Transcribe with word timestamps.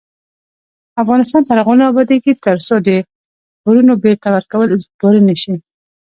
افغانستان 1.03 1.41
تر 1.47 1.57
هغو 1.61 1.73
نه 1.79 1.85
ابادیږي، 1.91 2.33
ترڅو 2.45 2.75
د 2.87 2.89
پورونو 3.61 3.93
بیرته 4.03 4.27
ورکول 4.35 4.67
اجباري 4.75 5.21
نشي. 5.29 5.55